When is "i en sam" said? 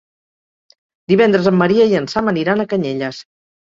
1.95-2.35